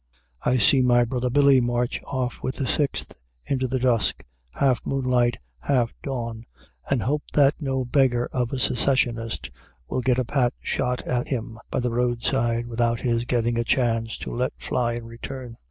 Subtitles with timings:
[0.41, 3.13] I see my brother Billy march off with the Sixth,
[3.45, 6.47] into the dusk, half moonlight, half dawn,
[6.89, 9.51] and hope that no beggar of a Secessionist
[9.87, 14.17] will get a pat shot at him, by the roadside, without his getting a chance
[14.17, 15.57] to let fly in return.